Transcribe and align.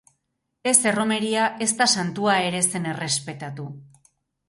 Ez 0.71 0.81
erromeria, 0.91 1.45
ezta 1.67 1.89
santua 1.99 2.41
ere 2.49 2.65
zen 2.75 2.91
errespetatu. 2.97 3.73